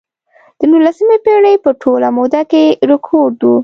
د 0.59 0.61
نولسمې 0.71 1.17
پېړۍ 1.25 1.55
په 1.63 1.69
ټوله 1.81 2.09
موده 2.17 2.41
کې 2.51 2.63
رکود 2.89 3.35
و. 3.43 3.51